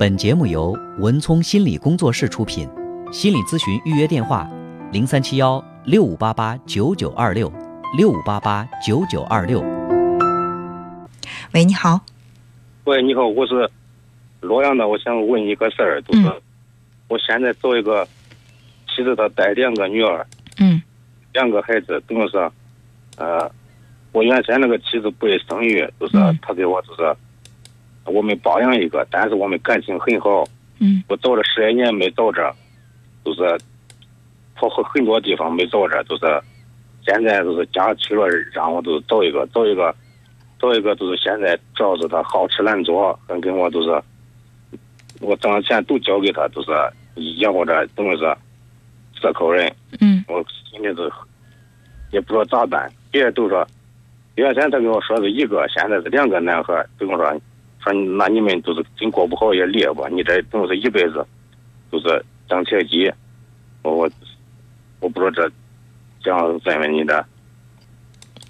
[0.00, 2.66] 本节目由文聪心理工作室出品，
[3.12, 4.48] 心理咨询预约电话：
[4.90, 7.52] 零三七幺六五八八九九二六
[7.98, 9.60] 六五八八九九二六。
[11.52, 12.00] 喂，你好。
[12.84, 13.70] 喂，你好，我是
[14.40, 16.40] 洛阳的，我想问一个事儿，就是嗯
[17.08, 18.08] 我现在找一个
[18.88, 20.26] 妻子，她带两个女儿，
[20.58, 20.80] 嗯
[21.34, 22.38] 两个孩子，等于是，
[23.18, 23.52] 呃，
[24.12, 27.14] 我原先那个妻子不会生育，就是嗯她给我就是
[28.10, 30.44] 我们包养一个，但是我们感情很好，
[30.80, 31.02] 嗯。
[31.08, 32.54] 我找了十来年没找着，
[33.24, 33.58] 就是
[34.54, 36.26] 跑很很多地方没找着，就是
[37.04, 39.94] 现在就是家去了，让我就是找一个找一个
[40.58, 44.02] 找一个，就是现在主要是他好吃懒做，还跟我就是
[45.20, 46.70] 我挣的钱都交给他，就是
[47.38, 48.36] 养活着，等于是
[49.20, 50.24] 四口人，嗯。
[50.28, 51.10] 我心里是
[52.10, 52.90] 也不知道咋办。
[53.10, 53.66] 别人都说
[54.36, 57.40] 原先他跟我说是一个，现在是两个男孩，跟我说
[57.82, 61.26] 说那你们都是真过不好也离吧，你这等于是一辈子
[61.90, 63.12] 都是当铁鸡。
[63.82, 64.10] 我我
[65.00, 65.52] 我不知道这
[66.22, 67.24] 这样问问你的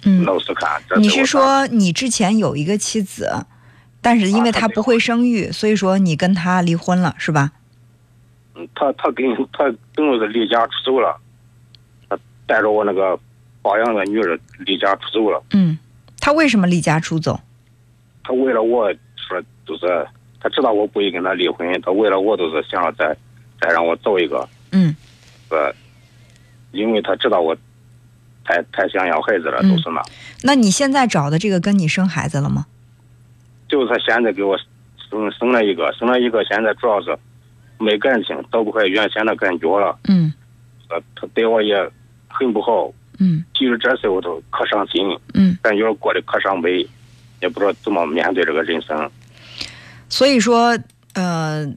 [0.03, 3.45] 嗯，老师看，你是说你之前有一个妻子，
[4.01, 7.51] 但是因为她不会生育，所以说你跟她离婚了，是吧？
[8.55, 9.63] 嗯他他跟他
[9.95, 11.17] 等于是离家出走了，
[12.09, 13.17] 他带着我那个
[13.61, 15.41] 包养的女儿离家出走了。
[15.51, 15.79] 嗯，
[16.19, 17.39] 她为什么离家出走？
[18.23, 18.93] 他为了我
[19.31, 20.07] 说，就是
[20.39, 23.15] 他知道我不会跟他离婚，他为了我都是想要再
[23.59, 24.95] 再让我找一个，嗯。
[25.49, 25.73] 呃，
[26.71, 27.55] 因为他知道我
[28.45, 29.69] 太太想要孩子了，嗯。
[29.69, 30.01] 都是那，
[30.43, 32.65] 那你现在找的这个跟你生孩子了吗？
[33.67, 34.57] 就是他现在给我
[35.09, 37.17] 生生了一个，生了一个，现在主要是
[37.77, 40.33] 没感情，找不回原先的感觉了，嗯。
[40.89, 41.75] 呃，他对我也
[42.27, 43.43] 很不好，嗯。
[43.53, 46.85] 其实这事我都可伤心，嗯，感觉过得可伤悲，
[47.41, 49.09] 也不知道怎么面对这个人生。
[50.11, 50.77] 所以说，
[51.13, 51.73] 呃，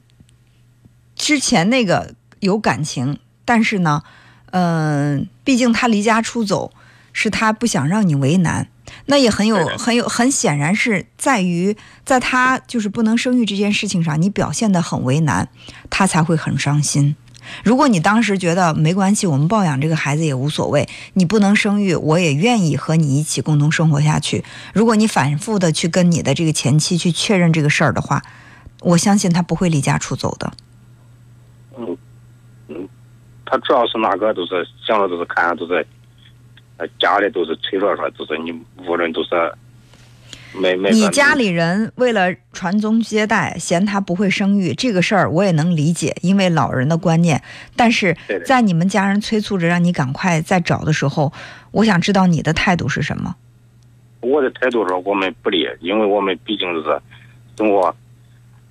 [1.15, 4.03] 之前那个有感情，但是呢，
[4.51, 6.73] 嗯、毕竟他离家出走，
[7.13, 8.67] 是他不想让你为难。
[9.05, 15.47] 那也很有很有很显然是在于，在他就是不能生育这件事情上，你表现的很为难，
[15.89, 17.15] 他才会很伤心。
[17.63, 24.43] 如果你当时觉得没关系，我们抱养这个孩子也无所谓，你不能生育，我也愿意和你一起共同生活下去。
[24.73, 28.21] 如果你反复的去跟你的这个前妻去确认这个事儿的话，
[28.81, 30.51] 我相信他不会离家出走的。
[31.77, 31.97] 嗯，
[32.67, 32.87] 嗯，
[33.45, 35.85] 他主要是那个，都是想着都是看都是，
[36.99, 38.51] 家里都是催着说，都是你
[38.85, 39.29] 无论都是
[40.59, 47.41] 没没你家里人为了传宗接代，嫌他不会生育，这个事儿我也能理解，因为老人的观念。
[47.75, 51.31] 但是在你们家人催促着让你赶快再找的时候，
[51.71, 53.35] 我想知道你的态度是什么？
[54.21, 57.01] 我的态度说我们不离，因为我们毕竟就是
[57.57, 57.95] 生活，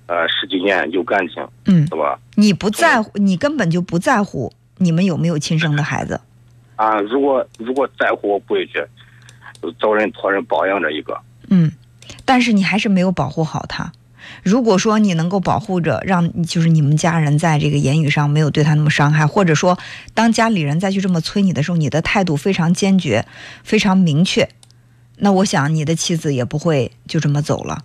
[0.07, 2.19] 呃，十几年有感情，嗯是，吧？
[2.35, 6.19] 你不在乎，你根本就不在乎你们有没有亲生的孩子。
[6.75, 8.83] 啊，如果如果在乎，我不会去
[9.79, 11.17] 找人托人包养这一个。
[11.49, 11.71] 嗯，
[12.23, 13.91] 但是你还是没有保护好他。
[14.43, 19.77] 如果说你能够保护着，让就是你们家人在这个言语上没有对他那么伤害，或者说
[20.13, 23.25] 当家里人再去这么催你的时候，你的态度非常坚决、
[23.63, 24.49] 非常明确，
[25.17, 27.83] 那我想你的妻子也不会就这么走了。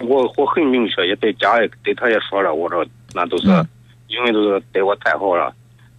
[0.00, 3.68] 我我很明确，也对家里对他也说了，我说那都是、嗯
[4.08, 5.54] 因为都是对我太好了，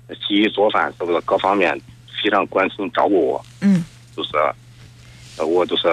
[0.10, 1.76] 洗衣做饭是不是各方面
[2.22, 3.84] 非常关心照顾我，嗯
[4.16, 4.32] 就是
[5.38, 5.88] 呃我就是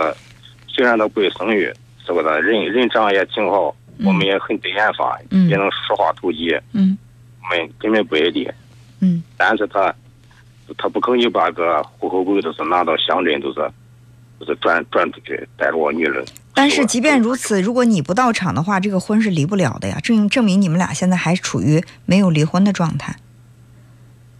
[0.81, 1.71] 虽然他不会生育，
[2.07, 6.97] 是不是人人长得也挺好，嗯我们也很对眼法，嗯也能说话投机，嗯
[7.43, 8.51] 我们根本不爱离。
[9.01, 9.95] 嗯但是他
[10.79, 13.71] 他不可以把个户口本都是拿到乡镇，都是
[14.39, 16.25] 都是转转出去，带着我女儿。
[16.55, 20.01] 但是即便如此，如果你不到场的话，这个婚是离不了的呀。
[20.03, 23.15] 证证明你们俩现在还处于没有离婚的状态。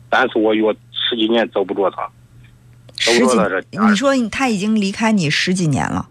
[0.09, 2.09] 但是我有十几年找不着他。
[2.97, 3.37] 十几
[3.71, 6.09] 你说他已经离开你十几年了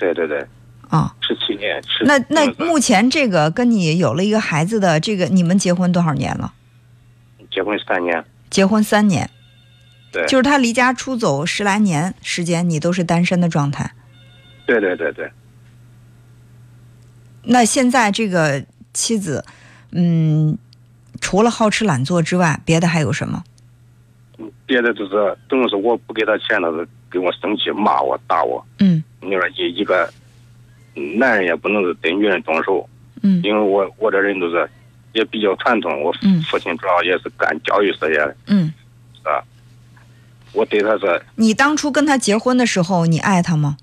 [0.00, 0.44] 对对对，
[0.88, 1.14] 啊？
[1.20, 1.80] 十七年。
[1.84, 6.54] 十那那目前这个跟你有了一个孩子的这个，你们结婚多少年了？
[7.50, 9.28] 结婚三年，结婚三年，
[10.10, 13.92] 对，就是他离家出走十来年时间，你都是单身的状态。
[14.66, 15.30] 对对对对，
[17.42, 18.64] 那现在这个
[18.94, 19.44] 妻子，
[19.90, 20.56] 嗯，
[21.20, 23.44] 除了好吃懒做之外，别的还有什么？
[24.64, 28.64] 别的就是等于是我不给他钱，他是跟我生气骂我打我。
[28.78, 30.10] 嗯你说一一个
[31.18, 32.88] 男人也不能是对女人动手，
[33.22, 33.40] 嗯。
[33.42, 34.68] 因为我我这人都是
[35.12, 36.42] 也比较传统，我嗯。
[36.42, 38.72] 父亲主要也是干教育事业的，嗯，
[39.22, 39.42] 啊，
[40.52, 43.76] 我对他是你当初跟他结婚的时候，你爱他吗？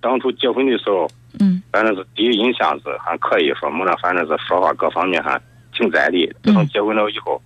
[0.00, 1.10] 当初结婚的时候，
[1.40, 1.62] 嗯。
[1.70, 5.40] 反正是第一印象是还可以说，么呢，反正是说话各方面还
[5.72, 6.32] 挺在理。
[6.42, 7.40] 自从结婚了以后，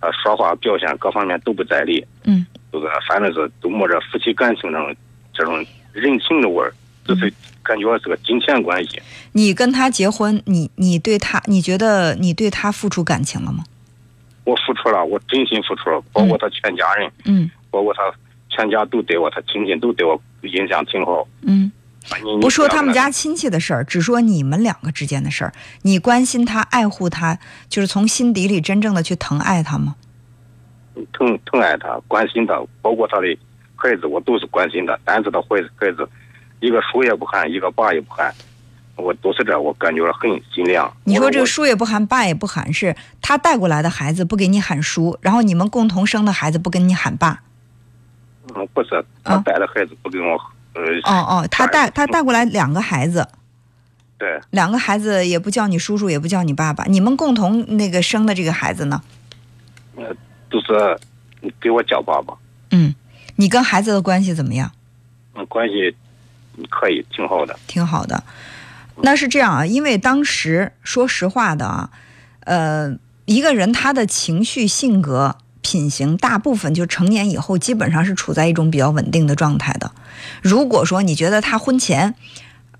[0.00, 2.46] 他说话表现各方面都不在理，嗯。
[2.72, 4.96] 就是反正是都没着夫妻感情那种
[5.32, 6.72] 这种人情的味儿，
[7.06, 7.32] 就是
[7.62, 9.00] 感觉是个金钱关系。
[9.32, 13.64] 你跟他结婚，你你对他，你觉得你对他付出感情了吗？
[14.44, 18.02] 我付出了，我真心付出了，包括他全家人，嗯包括他
[18.50, 21.26] 全家都对我，他亲戚都对我印象挺好。
[21.42, 21.70] 嗯，
[22.40, 25.54] 不说他们，家亲戚的事儿，只说你们两个之间的事儿。
[25.82, 27.38] 你关心他、爱护他，
[27.68, 29.94] 就是从心底里真正的去疼爱他吗？
[31.12, 33.26] 疼疼爱他，关心他，包括他的
[33.82, 34.98] 孩子，我都是关心的。
[35.04, 36.08] 但是他孩子孩子，
[36.60, 38.32] 一个书也不喊，一个爸也不喊，
[38.96, 40.90] 我都是这，我感觉很尽量。
[41.04, 47.42] 你说这个我书也不喊，爸也不喊，是他带过来的孩子不给你喊叔，然后你们共同生的孩子不跟你喊爸。
[48.54, 50.32] 嗯不是他啊带的孩子不跟我，
[50.74, 53.26] 呃，哦哦，他带他带过来两个孩子，
[54.18, 59.00] 对，两个孩子也不叫你叔叔，也不叫你爸爸，你们共同那个生的这个孩子呢？
[60.50, 60.98] 都是
[61.60, 62.34] 给我叫爸爸，
[62.72, 62.92] 嗯，
[63.42, 64.70] 你跟孩子的关系怎么样？
[65.34, 65.96] 嗯关系
[66.70, 67.58] 可以，挺好的。
[67.66, 68.22] 挺好的。
[68.98, 71.90] 那是这样啊，因为当时说实话的啊，
[72.44, 79.90] 呃，一个人他的情绪、性格、品行，大部分就成年以后基本上是处在一种比较稳定的状态的。
[80.40, 82.14] 如果说你觉得他婚前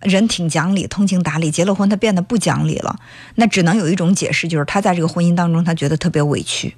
[0.00, 3.00] 人挺讲理、通情达理，结了婚他变得不讲理了，
[3.35, 6.76] 那只能有一种解释，就是他在这个婚姻当中他觉得特别委屈。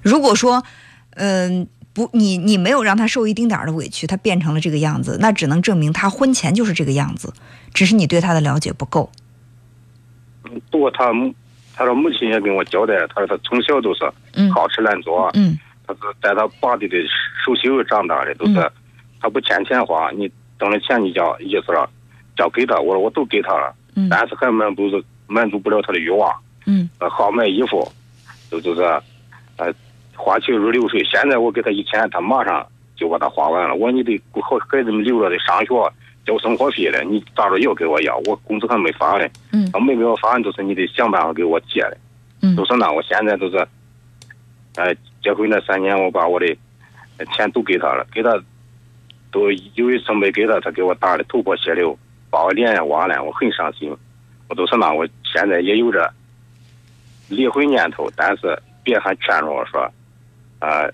[0.00, 0.64] 如果说，
[1.18, 7.32] 嗯、不，你你没有让他受一丁点儿的委屈，他变成了这个样子，那只能证明他婚前就是这个样子，
[7.72, 9.10] 只是你对他的了解不够。
[10.70, 11.34] 不过他母，
[11.74, 14.00] 他的母亲也跟我交代，他说他从小都是
[14.34, 16.96] 嗯好吃懒做，嗯他是在他爸的的
[17.44, 18.70] 手心里长大的，都是、嗯
[19.18, 21.88] 他不欠钱花，你挣了钱你叫意思了，
[22.36, 26.30] 叫给他，我说我都给他了，嗯但是还满不是满足不了他的欲望，
[26.66, 27.90] 嗯呃，好买衣服，
[28.50, 28.82] 就就是，
[29.56, 29.72] 呃，
[30.16, 31.02] 花钱如流水。
[31.04, 32.66] 现在我给他一千，他马上
[32.96, 33.74] 就把它花完了。
[33.74, 35.92] 我说你得给孩孩子们留着得上学
[36.24, 38.16] 交生活费嘞，你咋着又给我要？
[38.26, 41.96] 我工资还没发嘞，嗯他没给我发，就是你得想办法给我借嘞。
[42.42, 43.56] 嗯都是那，我现在都是，
[44.76, 46.46] 呃，结婚那三年，我把我的
[47.34, 48.38] 钱都给他了，给他
[49.30, 51.96] 都有一次没给他，他给我打的头破血流，
[52.28, 53.94] 把我脸也挖了，我很伤心。
[54.48, 56.12] 我都是那，我现在也有着
[57.28, 59.90] 离婚念头，但是别还劝着我说，
[60.60, 60.90] 呃，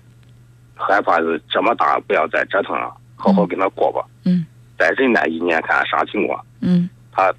[0.75, 4.45] 害怕是这么大，不要再折腾了，好好跟他过吧，嗯
[4.77, 6.43] 再忍耐一年看啥情况。
[6.61, 7.33] 嗯他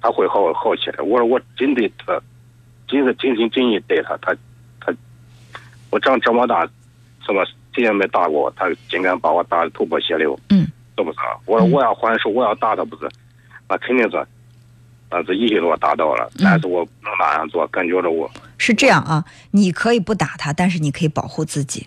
[0.00, 1.02] 他会好好起来。
[1.02, 2.18] 我说我真对他，
[2.86, 4.34] 真是真心真意对他，他
[4.80, 4.92] 他，
[5.90, 6.66] 我长这么大，
[7.26, 10.66] 什么谁也没打过我，他竟敢把我打的头破血流，嗯，
[10.96, 11.18] 是不是？
[11.44, 13.08] 我说嗯我要还手，我要打他不是，
[13.68, 14.26] 那肯定是，
[15.10, 21.86] 那是一起给我打到了，嗯但是我不能那样做，感觉着我是这样啊，你可以不打他，但是你可以保护自己。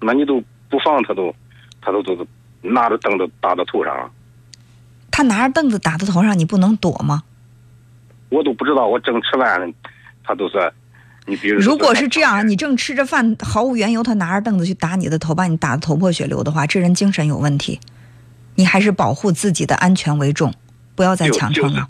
[0.00, 1.34] 那你都不放他都，
[1.80, 2.26] 他都都都
[2.60, 4.10] 拿着凳子打到头上了，
[5.10, 7.22] 他拿着凳子打到头上，你不能躲吗？
[8.28, 9.72] 我都不知道我正吃饭呢，
[10.24, 10.72] 他都是，
[11.26, 17.80] 你比如如果是这样，你正吃着饭，毫无缘由，他拿着凳子去打你的头，把你打得头破血流的话，这人精神有问题。
[18.56, 20.52] 你还是保护自己的安全为重，
[20.94, 21.86] 不要再强撑了。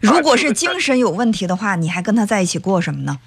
[0.00, 3.18] 如果是是精神有问题的话，你还跟他在一起过什么呢？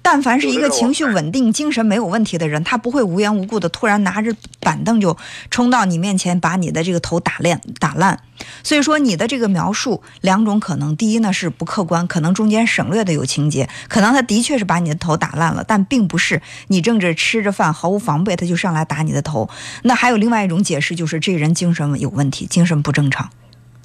[0.00, 5.16] 但凡是一个情绪稳定、精神没有问题的人，他不会无缘无故的突然拿着板凳就
[5.50, 8.20] 冲到你面前，把你的这个头打烂打烂。
[8.62, 19.50] 所以说，你的这个描述两种可能：第一呢是不客观，可能中间省略的有情节，可能他的确是把你的头打烂了，但并不是你正着吃着饭毫无防备他就上来打你的头。
[19.82, 23.28] 那还有另外一种解释，就是这人精神有问题，精神不正常。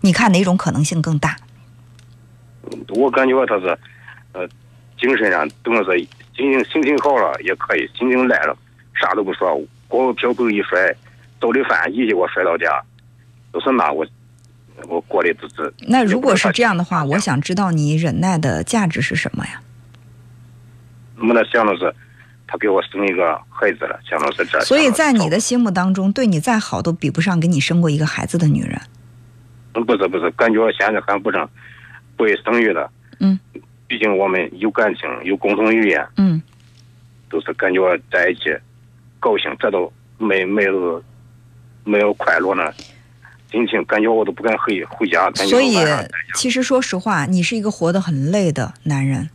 [0.03, 1.37] 你看哪种可能性更大？
[2.89, 3.67] 我感觉他是，
[4.33, 4.45] 呃，
[4.99, 5.97] 精神上等于是
[6.35, 8.55] 心情心情好了也可以，心情赖了
[8.93, 9.57] 啥都不说，
[9.87, 10.93] 锅瓢盆一摔，
[11.39, 12.83] 兜里饭一给我摔到家，
[13.53, 14.05] 都是那我
[14.89, 15.73] 我过的都是。
[15.87, 19.61] 那如果是这样的话，我想知道你忍耐的价值是什么呀？
[21.15, 21.95] 没那想的是，
[22.45, 24.59] 他给我生一个孩子了，想的是这。
[24.65, 28.81] 所以在你的心目当中，对你再好都比不上给你生过一个孩子的女人。
[29.73, 31.47] 嗯不是不是，感觉现在还不成
[32.15, 32.89] 不会生育了。
[33.19, 33.39] 嗯。
[33.85, 36.41] 毕竟我们有感情，有共同语言，嗯，
[37.29, 37.79] 都是感觉
[38.11, 38.45] 在一起
[39.19, 41.03] 高兴，这都没没有
[41.83, 42.73] 没有快乐呢。
[43.51, 45.75] 心情感觉我都不敢回回家，感觉所以
[46.33, 49.29] 其实说实话，你是一个活得很累的男人。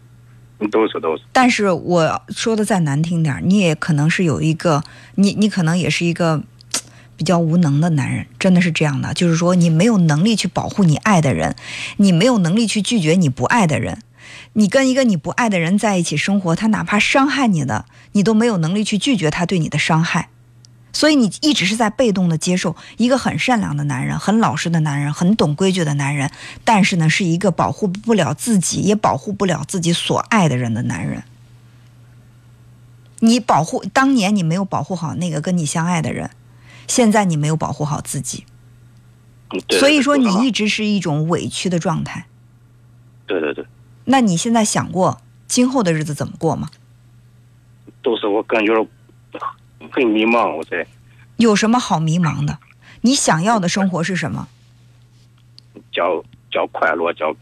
[0.73, 1.23] 都是都是。
[1.33, 4.83] 但是我说的再难听点，你也可能是有一个，
[5.15, 6.43] 你你可能也是一个嘖
[7.19, 11.57] 比较无能的男人，真的是这样的，就是说你没有能力去保护你爱的人，
[11.97, 14.01] 你没有能力去拒绝你不爱的人，
[14.53, 20.29] 你跟一个你不爱的人在一起生活，他哪怕伤害你的，你都没有能力去拒绝他对你的伤害，
[20.93, 26.31] 所以你一直是在被动的接受一个很善良的男人、很老实的男人、很懂规矩的男人，
[26.65, 31.25] 但是呢，是一个保护不了自己，也保护不了自己所爱的人的男人。
[33.19, 36.31] 你保护当年你没有保护好那个跟你相爱的人。
[36.89, 38.45] 现在你没有保护好自己，
[39.71, 42.27] 所以说你一直是一种委屈的状态。
[43.27, 43.65] 对对对。
[44.07, 46.71] 那你现在想过今后的日子怎么过吗？
[48.03, 48.75] 都是我感觉
[49.93, 50.87] 很迷茫，我在。
[51.37, 52.59] 有什么好迷茫的？
[53.03, 54.49] 你想要的生活是什么？
[55.93, 57.35] 叫叫快乐，叫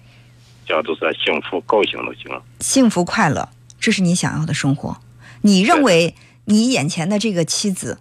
[0.67, 2.43] 叫都是幸福、高兴就行了。
[2.61, 3.49] 幸福快乐，
[3.79, 4.99] 这是你想要的生活。
[5.43, 6.15] 你认为
[6.47, 8.00] 你眼前的这个妻子？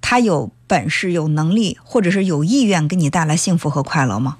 [0.00, 4.38] 她有本事、有能力，或者是有意愿给你带来幸福和快乐吗？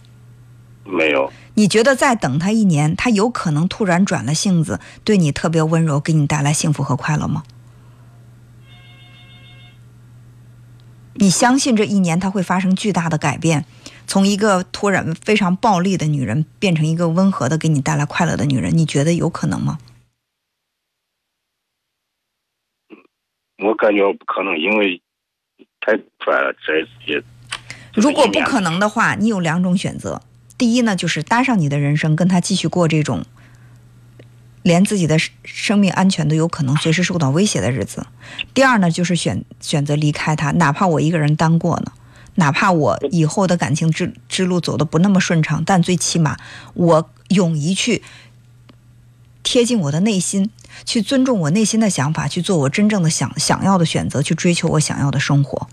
[0.84, 1.32] 没有。
[1.54, 7.42] 你觉得再等他一年，他有可能突然转了性子，对你特别温柔，给你带来幸福和快乐吗？
[11.14, 13.64] 你相信这一年他会发生巨大的改变，
[14.06, 18.76] 从一个突然非常暴力的女人变成一个温和的、给你带来快乐的女人？
[18.76, 19.78] 你觉得有可能吗？
[23.58, 25.00] 我感觉不可能，因为。
[25.86, 27.22] 太快了，这也。
[27.94, 30.20] 如果不可能的话，你有两种选择。
[30.58, 33.24] 第一呢，就是搭上你的人生，跟他继续过这种
[34.62, 38.04] 连自己的生命安全都有可能随时受到威胁的日子。
[38.52, 41.92] 第二呢，就是选选择离开他，哪怕我一个人单过呢，
[42.34, 46.36] 哪怕我以后的感情之之路走的不那么顺畅，但最起码
[46.74, 48.02] 我勇于去
[49.44, 50.50] 贴近我的内心。
[50.84, 55.68] 去尊重我内心的想法，去做我真正的想想要的选择，去追求我想要的生活。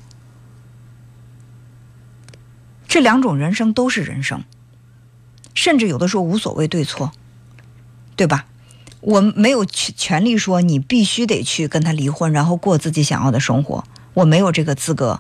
[2.88, 4.44] 这两种人生都是人生，
[5.54, 7.12] 甚至有的时候无所谓对错，
[8.16, 8.46] 对吧？
[9.02, 13.84] 我没有权权利说你必须得去跟他离婚，然后过自己想要的生活，
[14.14, 15.20] 我没有这个资格，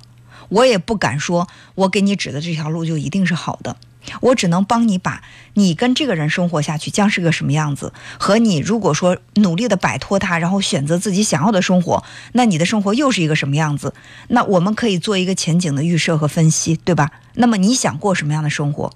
[0.49, 3.75] 我也不敢说我给你指的这条路就一定是好的。
[4.21, 13.93] 我只能帮你把你跟这个人生活下去将是个什么样子，和你如果说努力的摆脱他，然后选择自己想要的生活，那你的生活又是一个什么样子？
[14.27, 17.11] 那我们可以做一个前景的预设和分析，对吧？
[17.35, 18.93] 那么你想过什么样的生活？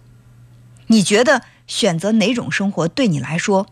[0.87, 3.67] 你觉得选择哪种生活对你来说，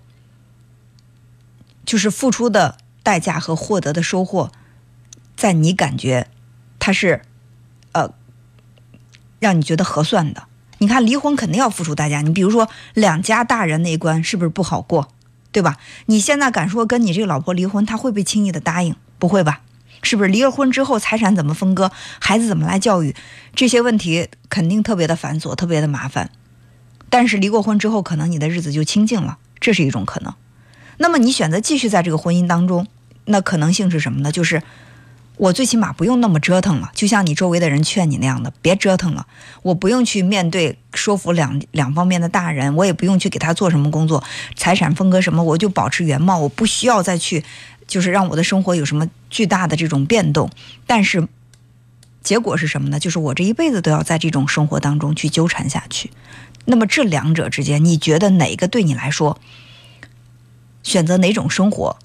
[1.85, 4.51] 就是付出的代价和获得的收获，
[5.35, 6.27] 在你感觉
[6.79, 7.21] 它是
[7.93, 8.13] 呃
[9.39, 10.43] 让你觉得合算的？
[10.77, 12.21] 你看，离婚肯定要付出代价。
[12.21, 15.09] 你比如说，两家大人那一关是不是不好过，
[15.51, 15.77] 对吧？
[16.07, 18.95] 你现在敢说跟你这个老婆离婚，他会不会轻易的答应？
[19.17, 19.61] 不会吧？
[20.01, 23.15] 是不是离了婚之后，财产怎么分割，孩子怎么来教育，
[23.55, 26.29] 这些问题肯定特别的繁琐，特别的麻烦。
[27.09, 30.33] 但是离过婚之后，可能你的日子就清静了，这是一种可能。
[30.97, 32.87] 那么你选择继续在这个婚姻当中，
[33.25, 34.31] 那可能性是什么呢？
[34.31, 34.61] 就是。
[35.37, 39.27] 我最起码不用那么折腾了，就像你周围的人劝你那样的，别折腾了。
[39.63, 44.23] 我不用去面对说服两两方面的大人，我也不用去给他做什么工作，
[44.55, 47.43] 财产分割什么，我就保持原貌，我不需要再去，
[47.85, 50.49] 就是让我的生活有什么巨大的这种变动。
[50.87, 51.27] 但是，
[52.23, 52.97] 结果是什么呢？
[52.97, 56.11] 就是我这一辈子都要在这种生活当中去纠缠下去。
[56.63, 59.37] 那么这两者之间，你觉得哪个对你来说，
[60.81, 61.97] 选择哪种生活，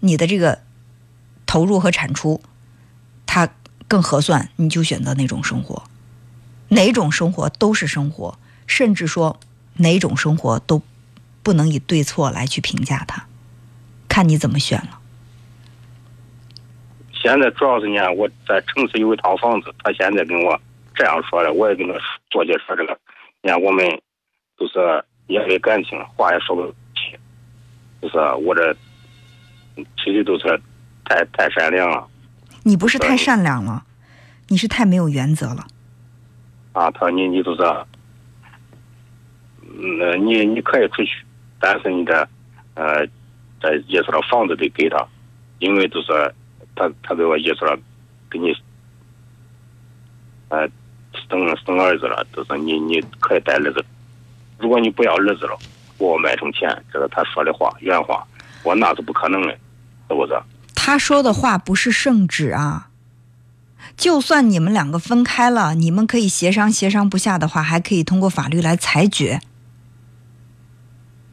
[0.00, 0.60] 你的这个
[1.44, 2.40] 投入和产出？
[3.92, 5.82] 更合算，你就选择哪种生活，
[6.68, 9.38] 哪种生活都是生活，甚至说
[9.74, 10.80] 哪种生活都
[11.42, 13.26] 不能以对错来去评价它，
[14.08, 14.98] 看你怎么选了。
[17.12, 20.58] 现在主要是呢，我在城市有一套房子，他现在跟我
[20.94, 21.92] 这样说的，我也跟他
[22.30, 22.98] 说解说这个，
[23.42, 23.86] 你看我们
[24.56, 26.62] 都是因为感情，话也说不
[26.94, 27.18] 清，
[28.00, 28.74] 就是我这
[30.02, 30.58] 其实都是
[31.04, 32.08] 太太善良了。
[32.64, 33.84] 你不是太善良了，
[34.48, 35.66] 你是太没有原则了。
[36.72, 37.62] 啊，他说你你就是，
[39.98, 41.24] 那你你可以出去，
[41.58, 42.28] 但是你的
[42.74, 43.06] 呃，
[43.60, 45.06] 在意思了房子得给他，
[45.58, 46.34] 因为就是
[46.74, 47.78] 他他给我意思了，
[48.30, 48.54] 给你
[50.48, 50.66] 呃
[51.28, 53.84] 生生儿子了，就是你你可以带儿子，
[54.58, 55.58] 如果你不要儿子了，
[55.98, 58.26] 给我买成钱，这是他说的话原话，
[58.62, 59.52] 我那是不可能的，
[60.08, 60.40] 是不是？
[60.84, 62.88] 他说的话不是圣旨啊！
[63.96, 69.40] 就算你们两个分开了，你们可以协商，协商不下的话，还可以通过法律来裁决。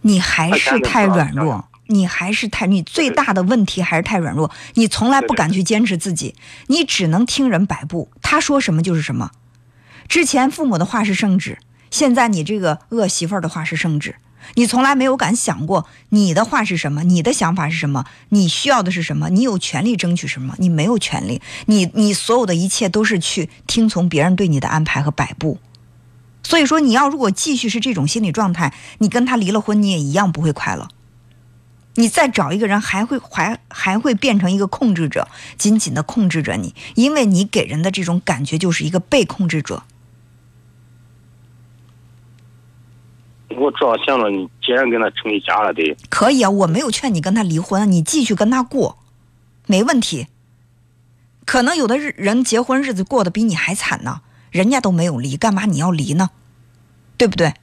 [0.01, 6.36] 你还是太软弱，你还是太你最大的问题还是太软弱，你从来不敢去坚持自己，
[6.68, 9.32] 你只能听人摆布，他说什么就是什么。
[10.08, 11.58] 之前父母的话是圣旨，
[11.89, 14.13] 现在你这个恶媳妇儿的话是圣旨，
[14.55, 25.60] 你从来没有敢想过你的话是什么，你的想法是什么，你需要的是什么，你有权利争取什么，你没有权利，你你所有的一切都是去听从别人对你的安排和摆布。
[26.41, 30.88] 所以说，你要如果继续是这种心理状态，你跟他离了婚，你也一样不会快乐。
[31.96, 35.27] 你再找一个人，还会还还会变成一个控制者，
[35.58, 39.84] 紧紧的控制着你，因为你给人的这种感觉就是一个被控制者。
[43.58, 48.98] 我主要想着你，既然跟他成一家了，得可以啊，我没有劝你跟他离婚，你继续跟他过，
[49.65, 50.27] 没问题。
[51.46, 56.29] 可能有的日人结婚日子过得比你还惨呢，人家都没有离，干嘛你要离呢？
[57.18, 57.53] 对不对？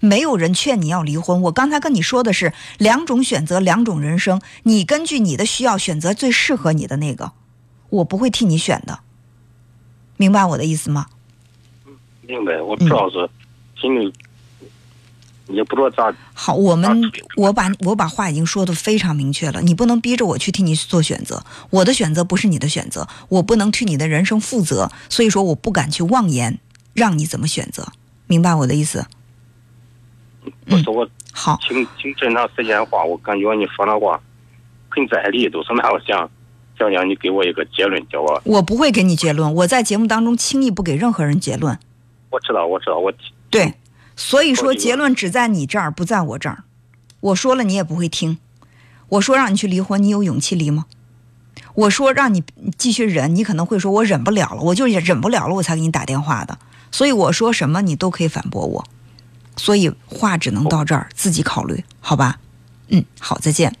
[0.00, 1.42] 没有人劝你要离婚。
[1.42, 7.32] 我刚才跟你说的是两种选择，两种人生，你根据你的需要选择最适合你的那个，
[7.90, 9.00] 我不会替你选的。
[10.16, 11.06] 明白我的意思吗？
[12.22, 12.60] 明白。
[12.60, 13.28] 我主要是
[13.80, 14.12] 心里
[15.48, 16.14] 也不知道咋。
[16.34, 17.00] 好，我们
[17.36, 26.58] 我把我把话已经说的非常明确了，你不能逼着我去替你做选择，我的选择不是你的选择，我不能替你的人生负责，所以说我不敢去妄言
[26.94, 27.88] 让你怎么选择，
[28.26, 29.06] 明白我的意思？
[30.66, 34.20] 不是我好，听听这长时间话，我感觉你说那话
[34.88, 36.28] 很在理，都是那我想
[36.78, 38.40] 想让你给我一个结论，叫我。
[38.44, 41.78] 我不会给你结论，我在节目当中轻易不给任何人结论，
[42.30, 43.12] 我知道我知道我
[43.50, 43.74] 对，
[44.18, 46.64] 所以说结论只在你这儿，不在我这儿。
[47.20, 48.38] 我说了你也不会听，
[49.10, 50.86] 我说让你去离婚，你有勇气离吗？
[51.74, 52.42] 我说让你
[52.76, 56.58] 继续忍，你可能会说我忍不了了，我就忍不了了，我才给你打电话的。
[56.90, 58.84] 所以我说什么你都可以反驳我，
[59.56, 62.40] 所以话只能到这儿，自己考虑，好吧？
[62.88, 63.72] 嗯，好，再见。